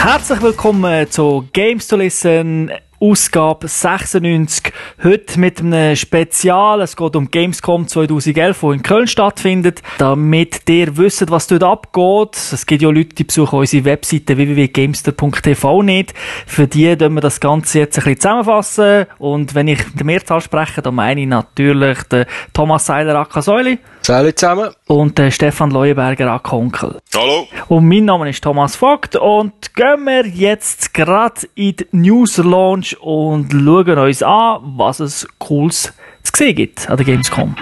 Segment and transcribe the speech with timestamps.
[0.00, 4.72] Herzlich willkommen zu Games to Listen Ausgabe 96.
[5.04, 6.80] Heute mit einem Spezial.
[6.80, 9.82] Es geht um Gamescom 2011, wo in Köln stattfindet.
[9.98, 12.34] Damit ihr wisst, was dort abgeht.
[12.34, 16.12] Es gibt ja Leute, die besuchen unsere Webseite www.gamester.tv nicht.
[16.46, 19.06] Für die tun wir das Ganze jetzt ein bisschen zusammenfassen.
[19.18, 23.78] Und wenn ich die Mehrzahl spreche, dann meine ich natürlich den Thomas Seiler Akasäuli.
[24.02, 24.70] Salut zusammen.
[24.86, 26.98] Und den Stefan Leuenberger Akonkel.
[27.14, 27.46] Hallo.
[27.68, 32.87] Und mein Name ist Thomas Vogt und gehen wir jetzt gerade in die News Launch
[32.96, 35.92] und schauen uns an, was es Cooles
[36.22, 37.54] zu sehen gibt an der Gamescom.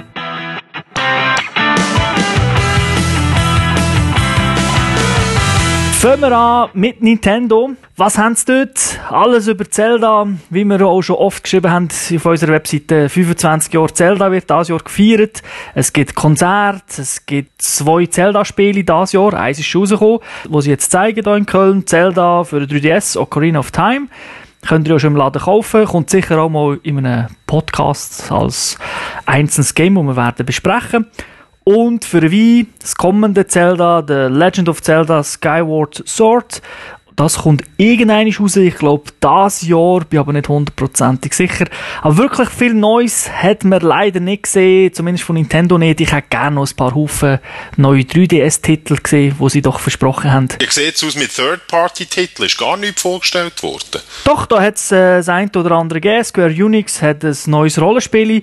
[6.06, 7.70] Fangen wir an mit Nintendo.
[7.96, 9.00] Was haben sie dort?
[9.10, 13.08] Alles über Zelda, wie wir auch schon oft geschrieben haben auf unserer Webseite.
[13.08, 15.42] 25 Jahre Zelda wird dieses Jahr gefeiert.
[15.74, 19.34] Es gibt Konzerte, es gibt zwei Zelda-Spiele dieses Jahr.
[19.34, 21.86] Eins ist schon rausgekommen, wo sie jetzt zeigen hier in Köln.
[21.86, 24.08] Zelda für 3DS, Ocarina of Time.
[24.66, 25.84] Könnt ihr auch schon im Laden kaufen.
[25.84, 28.76] Kommt sicher auch mal in einem Podcast als
[29.24, 31.06] einzelnes Game, das wir werden besprechen.
[31.62, 36.62] Und für Wii das kommende Zelda, The Legend of Zelda Skyward Sword.
[37.16, 38.56] Das kommt irgendwann raus.
[38.56, 41.64] Ich glaube, das Jahr, bin aber nicht hundertprozentig sicher.
[42.02, 46.02] Aber wirklich viel Neues hat man leider nicht gesehen, zumindest von Nintendo nicht.
[46.02, 47.38] Ich hätte gerne noch ein paar Haufen
[47.78, 50.48] neue 3DS-Titel gesehen, die sie doch versprochen haben.
[50.58, 52.46] Wie sieht es aus mit Third-Party-Titeln?
[52.46, 54.02] Ist gar nichts vorgestellt worden?
[54.24, 56.22] Doch, da hat es äh, das eine oder andere gegeben.
[56.22, 58.42] Square Unix hat ein neues Rollenspiel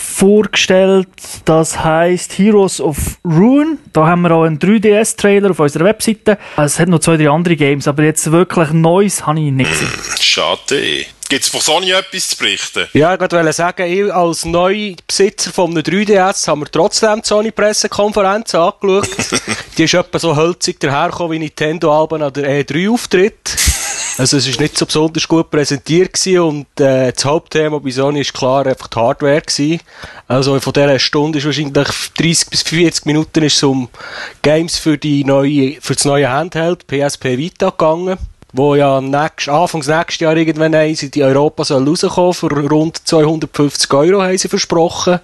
[0.00, 1.08] vorgestellt.
[1.44, 3.78] Das heißt Heroes of Ruin.
[3.92, 6.38] Da haben wir auch einen 3DS-Trailer auf unserer Webseite.
[6.56, 9.88] Es hat noch zwei, drei andere Games, aber jetzt wirklich Neues habe ich nicht gesehen.
[10.20, 11.06] Schade.
[11.30, 12.88] Gibt es von Sony etwas zu berichten?
[12.92, 18.52] Ja, ich wollte sagen, ich als Neubesitzer von einem 3DS haben wir trotzdem die Sony-Pressekonferenz
[18.56, 19.08] angeschaut.
[19.78, 23.56] die ist etwa so hölzig dahergekommen wie Nintendo-Alben an der E3 auftritt.
[24.20, 28.34] Also es ist nicht so besonders gut präsentiert und äh, das Hauptthema bei Sony ist
[28.34, 29.80] klar einfach die Hardware gewesen.
[30.28, 33.88] Also von dieser Stunde ist wahrscheinlich 30 bis 40 Minuten ist um
[34.42, 38.18] Games für die neue, für das neue Handheld PSP Vita gegangen
[38.52, 43.92] wo ja nächst, Anfangs nächstes Jahr irgendwann sie in Europa soll rauskommen, für rund 250
[43.94, 45.20] Euro haben sie versprochen.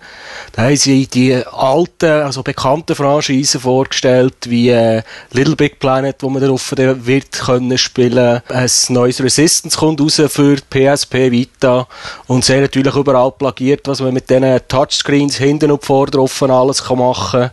[0.53, 6.28] Da haben sie die alten, also bekannten Franchisen vorgestellt, wie äh, Little Big Planet, wo
[6.28, 8.42] man darauf wird können spielen.
[8.48, 11.86] Ein neues Resistance kommt raus für PSP Vita
[12.26, 16.88] und haben natürlich überall plagiert, was man mit diesen Touchscreens hinten und vorne drauf alles
[16.88, 17.50] machen kann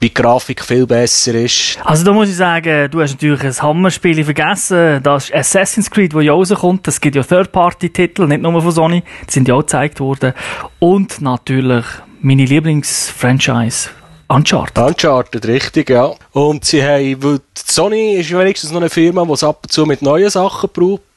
[0.00, 1.78] wie die Grafik viel besser ist.
[1.84, 5.02] Also da muss ich sagen, du hast natürlich ein Hammerspiel vergessen.
[5.02, 6.86] Das ist Assassin's Creed, wo ja rauskommt.
[6.86, 9.02] Es gibt ja Third-Party-Titel, nicht nur von Sony.
[9.26, 10.34] Die sind ja auch gezeigt worden.
[10.78, 11.84] Und natürlich
[12.20, 13.90] meine Lieblings-Franchise.
[14.28, 14.78] Uncharted.
[14.78, 16.12] Uncharted, richtig, ja.
[16.32, 20.02] Und sie haben, Sony ist wenigstens noch eine Firma, die es ab und zu mit
[20.02, 20.68] neuen Sachen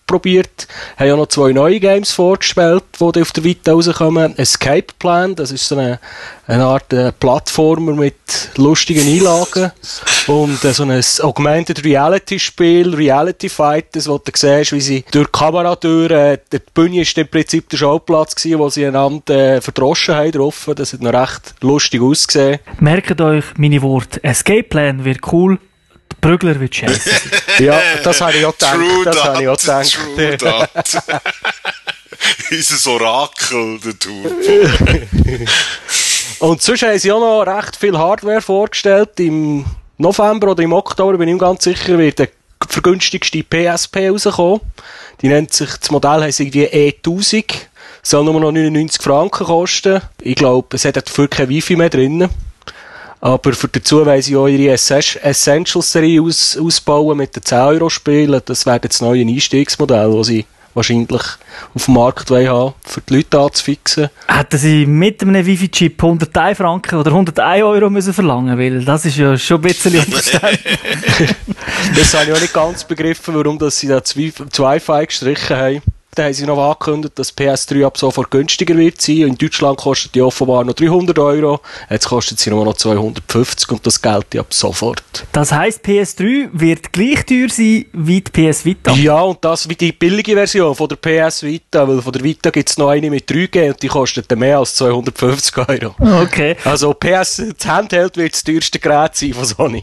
[0.10, 0.68] probiert.
[0.98, 4.38] Haben auch noch zwei neue Games vorgestellt, die auf der Vita rauskommen.
[4.38, 6.00] Escape Plan, das ist so eine,
[6.48, 8.16] eine Art äh, Plattformer mit
[8.58, 9.72] lustigen Einlagen.
[10.28, 15.28] Und äh, so ein Augmented Reality Spiel, Reality Fighters, wo du siehst, wie sie durch
[15.28, 19.58] die Kamera durch, äh, die Bühne ist im Prinzip der Schauplatz gewesen, wo sie einander
[19.58, 20.72] äh, verdroschen haben drauf.
[20.76, 22.60] Das hat noch recht lustig ausgesehen.
[22.80, 24.24] Merkt euch meine Worte.
[24.24, 25.60] Escape Plan wird cool,
[26.22, 27.10] Brügler wird scheiße.
[27.60, 28.76] ja, das habe ich auch gedacht.
[28.76, 29.92] True das habe ich auch gedacht.
[29.92, 31.04] True that.
[32.52, 34.32] Unser Orakel, der Tour.
[36.40, 39.20] Und sonst haben sie auch noch recht viel Hardware vorgestellt.
[39.20, 39.66] Im
[39.98, 42.30] November oder im Oktober, bin ich mir ganz sicher, wird der
[42.68, 44.62] vergünstigste PSP rauskommen.
[45.22, 47.54] Die nennt sich, das Modell heisst irgendwie E1000.
[48.02, 50.02] Soll nur noch 99 Franken kosten.
[50.22, 52.30] Ich glaube, es hat dafür kein Wifi mehr drin.
[53.22, 58.42] Aber für dazu sie auch ihre Essentials-Serie aus, ausbauen mit den 10-Euro-Spielen.
[58.46, 61.22] Das wäre das neue Einstiegsmodell, das sie wahrscheinlich
[61.74, 64.10] auf dem Markt haben, für die Leute anzufixen.
[64.28, 69.18] Hätten sie mit einem Wifi-Chip 101 Franken oder 101 Euro müssen verlangen weil das ist
[69.18, 70.80] ja schon ein bisschen unverständlich.
[71.96, 75.82] das habe ich auch nicht ganz begriffen, warum dass sie da das Wi-Fi gestrichen haben.
[76.16, 79.18] Dann haben sie noch angekündigt, dass PS3 ab sofort günstiger wird sein.
[79.18, 81.62] In Deutschland kostet die offenbar noch 300 Euro.
[81.90, 85.04] Jetzt kostet sie nur noch 250 und das gilt ab sofort.
[85.32, 88.94] Das heisst, PS3 wird gleich teuer sein wie die PS Vita?
[88.94, 92.50] Ja, und das wie die billige Version von der PS Vita, weil von der Vita
[92.50, 95.96] gibt es noch eine mit 3G und die kostet mehr als 250 Euro.
[96.24, 96.56] Okay.
[96.66, 99.82] Also PS, das Handheld wird das teuerste Gerät sein von Sony.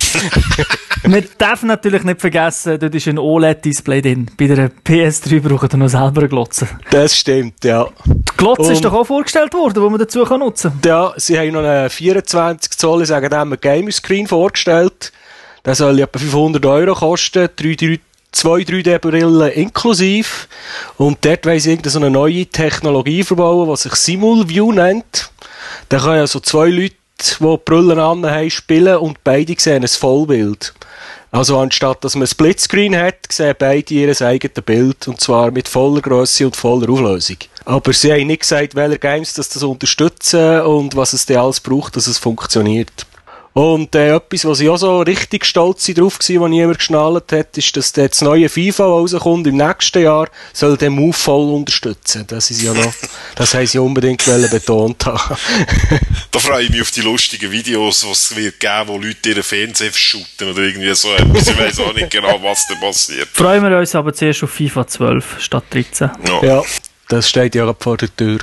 [1.07, 4.31] Man darf natürlich nicht vergessen, dort ist ein OLED-Display drin.
[4.37, 6.69] Bei der PS3 braucht ihr noch selber eine Glotze.
[6.91, 7.89] Das stimmt, ja.
[8.05, 10.91] Die Glotze um, ist doch auch vorgestellt worden, die man dazu kann nutzen kann.
[10.91, 15.13] Ja, sie haben noch einen 24 Zoll, ich sage dem, Gamerscreen vorgestellt.
[15.65, 17.49] Der soll etwa 500 Euro kosten.
[17.57, 18.01] 3, 3
[18.37, 20.49] zwei 3D-Brillen inklusiv.
[20.99, 25.31] Und dort wollen sie irgendeine neue Technologie verbauen, die sich SimulView nennt.
[25.89, 29.89] Da können also zwei Leute, die die Brillen an haben, spielen und beide sehen ein
[29.89, 30.75] Vollbild.
[31.31, 35.69] Also anstatt dass man ein Splitscreen hat, sehen beide ihr eigenes Bild und zwar mit
[35.69, 37.39] voller Größe und voller Auflösung.
[37.65, 41.61] Aber sie haben nicht gesagt, welche Games das, das unterstützen und was es denn alles
[41.61, 43.07] braucht, dass es funktioniert.
[43.57, 47.57] Und äh, etwas, was ich auch so richtig stolz drauf war, was niemand geschnallt hat,
[47.57, 52.27] ist, dass das neue FIFA, rauskommt im nächsten Jahr, soll den Move voll unterstützen.
[52.27, 52.93] Das ist ja noch,
[53.35, 55.37] das haben sie unbedingt betont haben.
[56.31, 59.43] da freue ich mich auf die lustigen Videos, die es wird geben, wo Leute ihren
[59.43, 61.49] Fernseher verschütten oder irgendwie so etwas.
[61.49, 63.29] Ich weiß auch nicht genau, was da passiert.
[63.33, 66.11] Freuen wir uns aber zuerst auf FIFA 12 statt 13.
[66.27, 66.63] Ja, ja
[67.09, 68.41] das steht ja vor der Tür.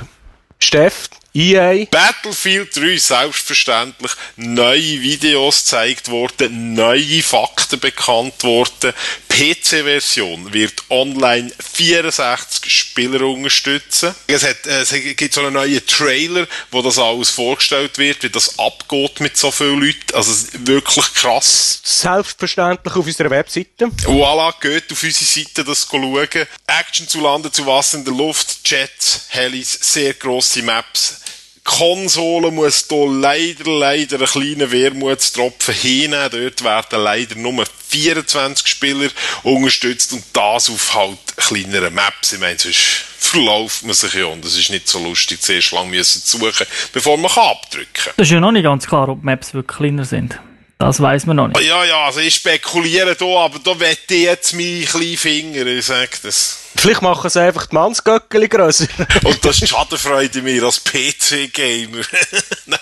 [0.58, 1.84] Steff, EA.
[1.90, 4.12] Battlefield 3, selbstverständlich.
[4.36, 8.92] Neue Videos gezeigt worden, neue Fakten bekannt worden.
[9.28, 14.14] PC-Version wird online 64 Spieler unterstützen.
[14.28, 18.56] Es, hat, es gibt so einen neuen Trailer, wo das alles vorgestellt wird, wie das
[18.60, 20.14] abgeht mit so vielen Leuten.
[20.14, 21.80] Also wirklich krass.
[21.82, 23.86] Selbstverständlich auf unserer Webseite.
[24.04, 26.28] Voilà, geht auf unsere Seite das schauen.
[26.68, 31.23] Action zu Landen, zu Wasser in der Luft, Jets, Helis, sehr grosse Maps
[31.64, 36.30] Konsole muss hier leider, leider einen kleinen Wermutstropfen hinnehmen.
[36.30, 39.08] Dort werden leider nur 24 Spieler
[39.42, 42.34] unterstützt und das auf halt kleineren Maps.
[42.34, 45.88] Ich meine, sonst verläuft man sich ja und es ist nicht so lustig, zuerst lang
[45.88, 48.12] müssen suchen, bevor man abdrücken kann.
[48.16, 50.38] Das ist ja noch nicht ganz klar, ob Maps wirklich kleiner sind.
[50.78, 51.60] Das weiß man noch nicht.
[51.62, 55.86] Ja, ja, also ich spekuliere hier, aber da wette ich jetzt meinen kleinen Finger, ich
[55.86, 56.58] sag das.
[56.76, 58.88] Vielleicht machen sie einfach die Mannsgöckeli grösser.
[59.22, 62.04] Und das ist Schadenfreude mir als PC-Gamer.
[62.66, 62.80] Nein.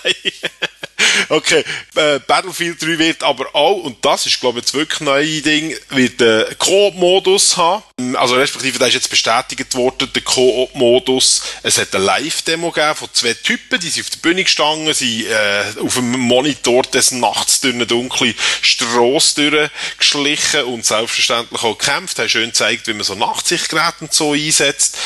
[1.29, 1.63] Okay,
[1.95, 5.43] äh, Battlefield 3 wird aber auch, und das ist glaube ich jetzt wirklich ein neues
[5.43, 7.83] Ding, wird einen Koop-Modus haben.
[8.15, 11.43] Also respektive, da ist jetzt bestätigt worden, der Koop-Modus.
[11.63, 15.25] Es hat eine Live-Demo gegeben von zwei Typen, die sind auf der Bühne gestanden, sind
[15.27, 22.19] äh, auf dem Monitor des Nachts durch eine dunkle Strasse durchgeschlichen und selbstverständlich auch gekämpft,
[22.19, 24.97] haben schön gezeigt, wie man so Nachtsichtgeräte so einsetzt.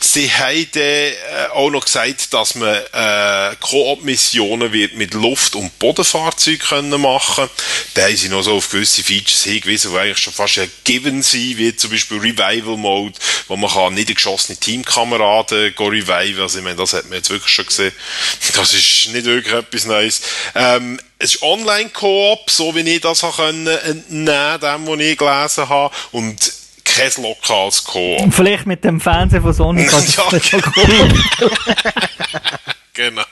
[0.00, 1.14] Sie haben äh,
[1.52, 7.48] auch noch gesagt, dass man äh, Koop-Missionen wird mit Luft- und Bodenfahrzeugen können machen
[7.94, 11.22] Da haben sie noch so auf gewisse Features hingewiesen, die eigentlich schon fast ein Given
[11.22, 13.14] sind, wie zum Beispiel Revival Mode,
[13.48, 16.42] wo man kann niedergeschossene Teamkameraden reviven.
[16.42, 17.92] Also ich meine, das hat man jetzt wirklich schon gesehen.
[18.54, 20.22] Das ist nicht wirklich etwas Neues.
[20.54, 25.94] Ähm, es ist Online-Koop, so wie ich das können entnehmen, dem, was ich gelesen habe.
[26.12, 26.52] Und
[26.84, 28.32] kein lokales Koop.
[28.32, 29.92] Vielleicht mit dem Fernsehen von Sony ja,
[32.96, 33.22] Genau.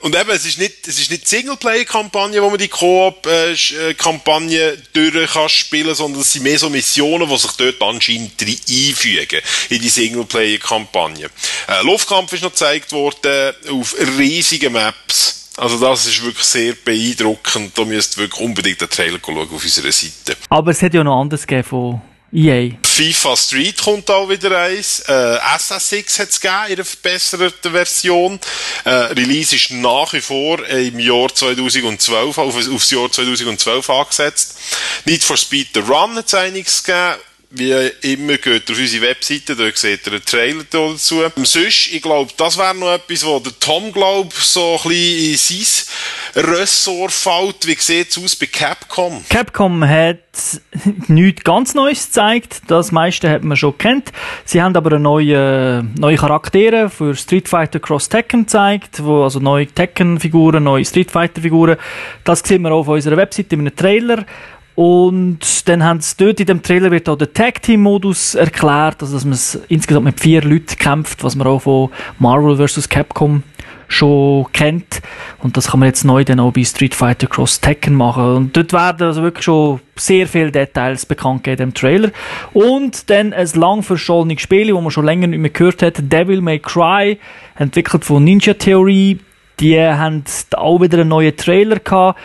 [0.00, 5.48] und eben, es ist nicht, es ist nicht Singleplayer-Kampagne, wo man die Koop-Kampagne durch kann
[5.48, 9.40] spielen, sondern es sind mehr so Missionen, die sich dort anscheinend einfügen
[9.70, 11.30] in die Singleplayer-Kampagne.
[11.68, 15.52] Äh, Luftkampf ist noch gezeigt worden auf riesigen Maps.
[15.56, 17.78] Also das ist wirklich sehr beeindruckend.
[17.78, 20.36] Da müsst ihr wirklich unbedingt den Trailer schauen auf unserer Seite.
[20.48, 22.02] Aber es hat ja noch anders gegeben von
[22.34, 22.70] EA.
[22.82, 25.00] FIFA Street kommt auch wieder eins.
[25.00, 28.40] Äh, SSX hat es gegeben in einer verbesserten Version.
[28.84, 34.56] Äh, Release ist nach wie vor im Jahr 2012, auf, aufs Jahr 2012 angesetzt.
[35.04, 37.20] Need for Speed The Run hat es einiges gegeben
[37.54, 41.22] wie immer, geht auf unsere Webseite, da seht ihr einen Trailer dazu.
[41.36, 45.36] Sonst, ich glaube, das wäre noch etwas, wo der Tom, glaub, so ein bisschen in
[45.36, 47.66] sein Ressort fällt.
[47.66, 49.24] Wie sieht es aus bei Capcom?
[49.28, 50.18] Capcom hat
[51.06, 52.62] nichts ganz Neues gezeigt.
[52.66, 54.12] Das meiste hat man schon kennt.
[54.44, 59.66] Sie haben aber neue, neue Charaktere für Street Fighter Cross Tekken gezeigt, wo also neue
[59.66, 61.76] Tekken-Figuren, neue Street Fighter-Figuren.
[62.24, 64.26] Das sehen wir auch auf unserer Webseite in einem Trailer.
[64.74, 69.02] Und dann haben sie dort in dem Trailer wird auch der Tag Team Modus erklärt,
[69.02, 72.88] also dass man es insgesamt mit vier Leuten kämpft, was man auch von Marvel vs.
[72.88, 73.44] Capcom
[73.86, 75.00] schon kennt.
[75.42, 78.36] Und das kann man jetzt neu dann auch bei Street Fighter Cross Tekken machen.
[78.36, 82.10] Und dort werden also wirklich schon sehr viele Details bekannt gegeben im Trailer.
[82.52, 86.40] Und dann ein lang verschollenes Spiel, das man schon länger nicht mehr gehört hat, Devil
[86.40, 87.18] May Cry,
[87.56, 89.18] entwickelt von Ninja Theory.
[89.60, 90.24] Die haben
[90.56, 92.18] auch wieder einen neuen Trailer gehabt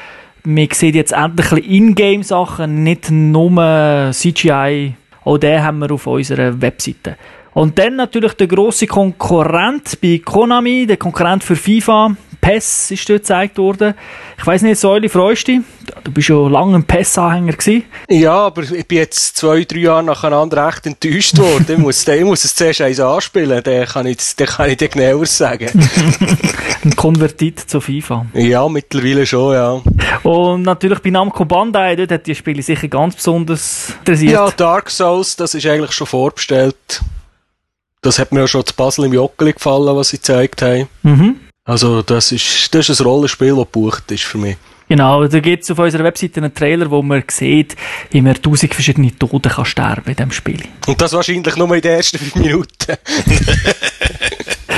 [0.43, 4.93] man sieht jetzt endlich Ingame-Sachen, nicht nur CGI.
[5.24, 7.17] Auch den haben wir auf unserer Webseite.
[7.53, 13.22] Und dann natürlich der große Konkurrent bei Konami, der Konkurrent für FIFA, PES ist dort
[13.22, 13.93] gezeigt worden.
[14.38, 15.62] Ich weiss nicht, Säule, freust du dich?
[16.03, 17.84] Du bist ja lange ein PES-Anhänger gewesen.
[18.10, 21.65] Ja, aber ich bin jetzt zwei, drei Jahre nacheinander echt enttäuscht worden.
[21.69, 24.88] ich, muss, ich muss es zuerst eins anspielen, dann kann ich, dann kann ich dir
[24.88, 25.69] genauer sagen.
[26.84, 28.25] ein Konvertit zu FIFA.
[28.34, 29.81] Ja, mittlerweile schon, ja.
[30.24, 34.34] Und natürlich bei Namco Bandai, dort hat die Spiele sicher ganz besonders interessiert.
[34.34, 37.01] Ja, Dark Souls, das ist eigentlich schon vorbestellt.
[38.01, 40.88] Das hat mir ja schon zu Basel im Joggeli gefallen, was sie gezeigt haben.
[41.03, 41.39] Mhm.
[41.69, 44.57] Also, das ist, das ist ein Rollenspiel, das gebucht ist für mich.
[44.88, 47.75] Genau, da gibt es auf unserer Webseite einen Trailer, wo man sieht,
[48.09, 50.63] wie man tausend verschiedene Tote kann sterben in diesem Spiel.
[50.88, 52.97] Und das wahrscheinlich nur in den ersten fünf Minuten.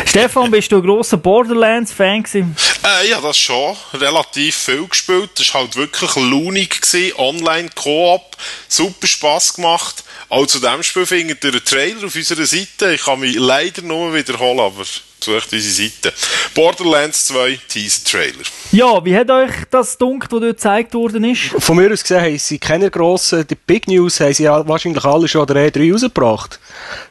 [0.06, 2.58] Stefan, bist du ein grosser Borderlands-Fan gewesen?
[2.84, 3.74] Äh, ja, das schon.
[3.94, 5.30] Relativ viel gespielt.
[5.36, 7.14] Das war halt wirklich launig gewesen.
[7.18, 8.36] Online-Koop.
[8.68, 10.04] Super Spass gemacht.
[10.28, 12.94] Auch zu diesem Spiel findet ihr einen Trailer auf unserer Seite.
[12.94, 14.84] Ich kann mich leider nur wiederholen, aber
[15.26, 16.14] besucht unsere Seite.
[16.54, 18.44] Borderlands 2 Teaser-Trailer.
[18.72, 21.52] Ja, wie hat euch das dunkt, was dort gezeigt worden ist?
[21.60, 25.06] Von mir aus gesehen haben sie keine grossen, die Big News haben sie ja wahrscheinlich
[25.06, 26.60] alle schon der E3 rausgebracht.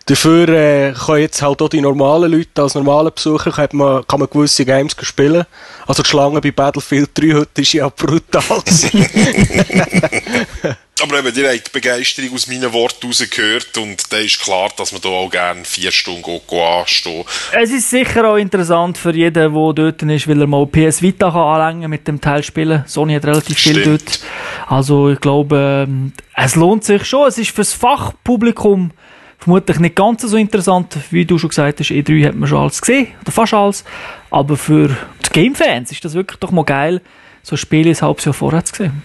[0.07, 4.21] Dafür äh, können jetzt halt auch die normalen Leute, als normale Besucher, kann man, kann
[4.21, 5.45] man gewisse Games spielen.
[5.87, 8.43] Also die Schlange bei Battlefield 3 heute ist ja brutal.
[11.03, 15.09] Aber eben, die Begeisterung aus meinen Worten rausgehört und da ist klar, dass man da
[15.09, 20.03] auch gerne vier Stunden geht, anstehen Es ist sicher auch interessant für jeden, der dort
[20.03, 22.85] ist, weil er mal PS Vita kann anlängen mit dem Teil spielen.
[22.87, 23.77] Sony hat relativ Stimmt.
[23.77, 24.21] viel dort.
[24.67, 27.29] Also ich glaube, ähm, es lohnt sich schon.
[27.29, 28.93] Es ist fürs Fachpublikum
[29.39, 31.91] vermutlich nicht ganz so interessant, wie du schon gesagt hast.
[31.91, 33.85] E3 hat man schon alles gesehen, oder fast alles.
[34.31, 37.01] Aber für die Game-Fans ist das wirklich doch mal geil,
[37.43, 39.03] so ein Spiel ein halbes Jahr vorher zu sehen.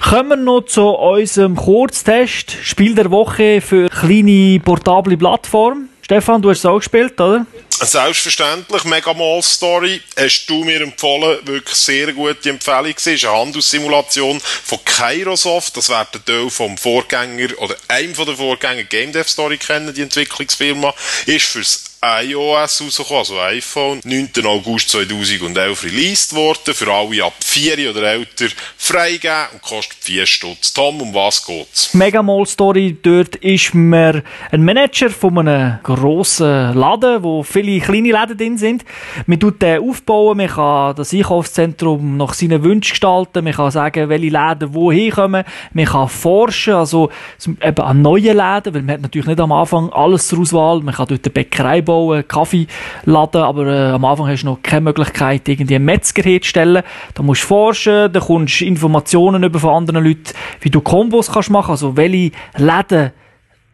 [0.00, 2.56] Kommen wir noch zu unserem Kurztest.
[2.62, 5.88] Spiel der Woche für kleine portable Plattform.
[6.02, 7.44] Stefan, du hast es auch gespielt, oder?
[7.68, 13.36] Selbstverständlich, Mega Mall Story hast du mir empfohlen, wirklich sehr gute Empfehlung Es ist eine
[13.36, 19.28] Handelssimulation von Kairosoft, das wäre der Teil vom Vorgänger, oder einem den Vorgänger Game Dev
[19.28, 20.94] Story kennen, die Entwicklungsfirma,
[21.26, 24.28] ist fürs iOS rausgekommen, also iPhone, 9.
[24.44, 28.46] August 2011 released worden, für alle ab 4 oder älter
[28.76, 30.72] freigegeben und kostet 4 Stutz.
[30.72, 31.94] Tom, um was geht's?
[31.94, 34.22] Mega Mall Story, dort ist man
[34.52, 38.84] ein Manager von einem grossen Laden, wo viele kleine Läden drin sind.
[39.26, 44.08] Man tut den aufbauen, man kann das Einkaufszentrum nach seinen Wünschen gestalten, man kann sagen,
[44.08, 47.10] welche Läden wohin kommen, man kann forschen, also
[47.46, 50.94] eben an neuen Läden, weil man hat natürlich nicht am Anfang alles zur Auswahl, man
[50.94, 51.95] kann dort eine Bäckerei bauen,
[52.26, 56.82] Kaffeeladen, aber äh, am Anfang hast du noch keine Möglichkeit, irgendwie einen Metzger herzustellen.
[57.14, 61.32] Da musst du forschen, da kommst du Informationen über von anderen Leuten, wie du Kombos
[61.32, 63.12] kannst machen, also welche Läden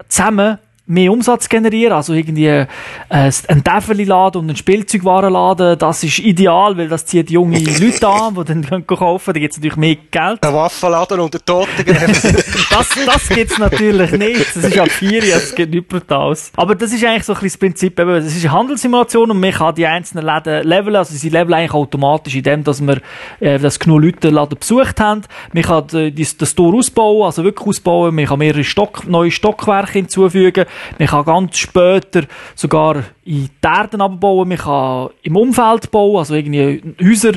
[0.08, 2.66] zusammen mehr Umsatz generieren, also irgendwie äh,
[3.08, 8.44] ein Täfeli-Laden und ein Spielzeugwarenladen, das ist ideal, weil das zieht junge Leute an, die
[8.44, 10.44] dann können kaufen, da gibt es natürlich mehr Geld.
[10.44, 11.70] Ein Waffenladen und ein Toten.
[11.86, 16.50] das das gibt es natürlich nicht, das ist ab vier, das geht nicht Brutales.
[16.56, 19.38] Aber das ist eigentlich so ein bisschen das Prinzip, eben, das ist eine Handelssimulation und
[19.38, 23.00] man kann die einzelnen Läden leveln, also sie leveln eigentlich automatisch, indem dass wir,
[23.38, 25.22] äh, dass genug Leute den Laden besucht haben.
[25.52, 29.30] Man kann äh, das, das Tor ausbauen, also wirklich ausbauen, man kann mehrere Stock, neue
[29.30, 30.64] Stockwerke hinzufügen,
[30.98, 32.22] man kann ganz später
[32.54, 37.32] sogar in die Erde abbauen, man kann im Umfeld bauen, also irgendwie Häuser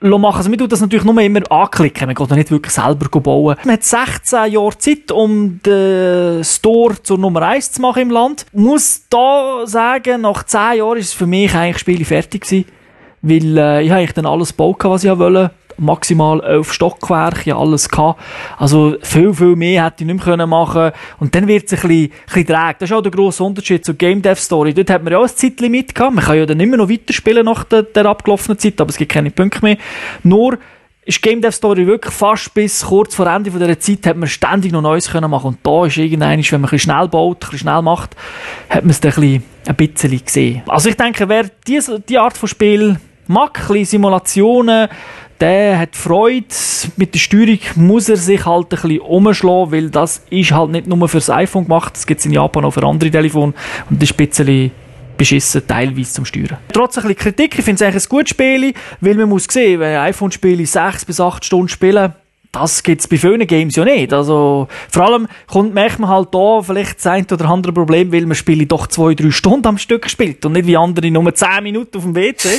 [0.00, 0.36] machen.
[0.36, 3.56] Also man tut das natürlich nur immer anklicken, man geht da nicht wirklich selber bauen.
[3.64, 8.46] Man hat 16 Jahre Zeit, um den Store zur Nummer 1 zu machen im Land.
[8.52, 12.66] Ich muss da sagen, nach 10 Jahren ist es für mich eigentlich Spiele fertig gewesen,
[13.22, 17.88] weil äh, ich eigentlich dann alles gebaut, was ich wollte maximal elf Stockwerke, ja alles
[17.88, 18.20] gehabt.
[18.58, 20.92] Also viel, viel mehr hätte ich nicht mehr machen können.
[21.18, 22.76] Und dann wird es ein bisschen, ein träge.
[22.78, 24.74] Das ist auch der grosse Unterschied zur Game Dev Story.
[24.74, 26.14] Dort hat man ja auch ein Zeitlimit gehabt.
[26.14, 29.12] Man kann ja dann immer noch weiterspielen nach der, der abgelaufenen Zeit, aber es gibt
[29.12, 29.76] keine Punkte mehr.
[30.22, 30.58] Nur
[31.04, 34.70] ist Game Dev Story wirklich fast bis kurz vor Ende dieser Zeit hat man ständig
[34.70, 37.40] noch Neues können machen und da ist irgendein, wenn man ein bisschen schnell baut, ein
[37.40, 38.14] bisschen schnell macht,
[38.68, 40.62] hat man es dann ein bisschen, ein bisschen gesehen.
[40.68, 44.88] Also ich denke, wer diese, die Art von Spiel mag, ein bisschen Simulationen,
[45.42, 46.46] der hat Freude.
[46.96, 50.86] Mit der Steuerung muss er sich halt ein bisschen umschlagen, weil das ist halt nicht
[50.86, 53.52] nur fürs iPhone gemacht, das gibt es in Japan auch für andere Telefone
[53.90, 54.70] und das ist ein bisschen
[55.16, 56.58] beschissen, teilweise zum Steuern.
[56.72, 59.80] Trotz ein bisschen Kritik, ich finde es eigentlich ein gutes Spiel, weil man muss sehen,
[59.80, 62.14] wenn iPhone-Spiele 6 bis 8 Stunden spielen,
[62.52, 64.12] das gibt's bei vielen Games ja nicht.
[64.12, 68.26] Also, vor allem kommt, merkt man halt da vielleicht das ein oder andere Problem, weil
[68.26, 71.62] man Spiele doch zwei, drei Stunden am Stück spielt und nicht wie andere nur zehn
[71.62, 72.50] Minuten auf dem WC.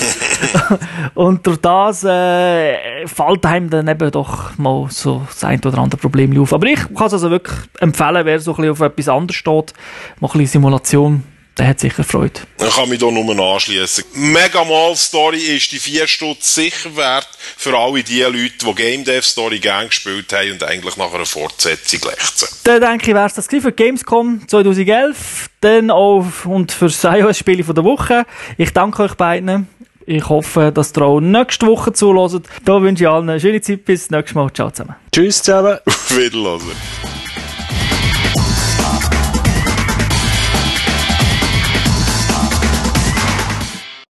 [1.13, 6.01] und durch das, äh, fällt einem dann eben doch mal so das ein oder andere
[6.01, 6.53] Problem auf.
[6.53, 9.73] Aber ich kann es also wirklich empfehlen, wer so ein bisschen auf etwas anderes steht,
[10.19, 11.23] mal ein bisschen Simulation
[11.57, 12.41] der hat sicher Freude.
[12.59, 14.05] Ich kann mich da nur anschließen.
[14.13, 19.03] Mega Mal Story ist die 4 Stutz sicher wert für alle die Leute, die Game
[19.03, 22.47] Dev Story gerne gespielt haben und eigentlich nach einer Fortsetzung lechzen.
[22.63, 27.63] Dann denke ich, wäre es das für Gamescom 2011, dann auch und für das iOS-Spiel
[27.63, 28.25] der Woche.
[28.57, 29.67] Ich danke euch beiden.
[30.05, 32.45] Ich hoffe, dass ihr auch nächste Woche zuhört.
[32.65, 33.85] Da wünsche ich allen eine schöne Zeit.
[33.85, 34.51] Bis nächstes Mal.
[34.53, 34.95] Ciao zusammen.
[35.11, 35.77] Tschüss zusammen.
[35.85, 37.22] Auf Wiedersehen.